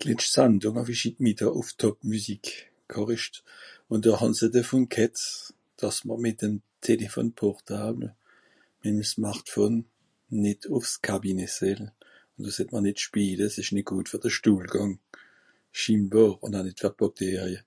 d'letsch 0.00 0.26
Sandùng 0.34 0.78
hàw'ìsch 0.78 1.04
hit 1.06 1.16
Mitdeu 1.24 1.50
ùff 1.60 1.70
TopMusic 1.80 2.44
g'hòricht 2.90 3.34
ùn 3.92 4.00
dò 4.04 4.12
han 4.20 4.32
se 4.38 4.46
dàvon 4.54 4.84
g'hett 4.94 5.16
dàss 5.78 5.98
mr 6.06 6.16
mìt'em 6.24 6.54
Téléphone 6.86 7.30
portable 7.40 8.06
mìm 8.80 8.96
à 9.02 9.10
Smartphone 9.14 9.76
nìt 10.42 10.60
ùff 10.76 10.84
s'Kabinet 10.92 11.52
sell 11.58 11.82
dò 12.42 12.48
seit 12.56 12.68
mr 12.72 12.80
nìt 12.86 12.98
schpiele 13.04 13.46
s'esch 13.54 13.72
nìt 13.74 13.88
gut 13.90 14.06
ver 14.10 14.20
de 14.24 14.30
(schtuhlgàng)... 14.36 14.94
ùn 16.44 16.56
aw 16.58 16.62
nìt 16.66 16.78
ver 16.82 16.92
d'Bàcterie 16.94 17.60